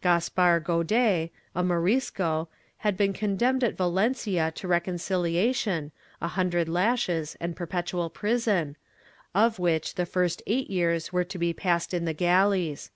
[0.00, 2.48] Caspar Godet, a Morisco,
[2.78, 8.78] had been condemned at Valencia to reconciliation, a hundred lashes, and perpetual prison,
[9.34, 12.90] of which the first eight years were to be passed in the galleys.